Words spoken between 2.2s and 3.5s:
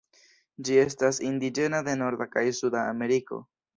kaj Suda Ameriko.